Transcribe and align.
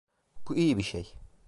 Bu 0.49 0.55
iyi 0.57 0.77
bir 0.77 0.83
şey. 0.83 1.13